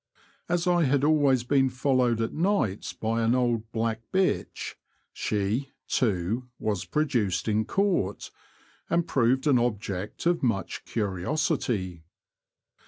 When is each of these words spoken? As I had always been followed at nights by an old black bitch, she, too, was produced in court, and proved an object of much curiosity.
As 0.49 0.65
I 0.65 0.81
had 0.85 1.03
always 1.03 1.43
been 1.43 1.69
followed 1.69 2.21
at 2.21 2.33
nights 2.33 2.91
by 2.91 3.21
an 3.21 3.35
old 3.35 3.71
black 3.71 4.01
bitch, 4.11 4.73
she, 5.13 5.73
too, 5.87 6.47
was 6.57 6.85
produced 6.85 7.47
in 7.47 7.65
court, 7.65 8.31
and 8.89 9.07
proved 9.07 9.45
an 9.45 9.59
object 9.59 10.25
of 10.25 10.41
much 10.41 10.85
curiosity. 10.85 12.01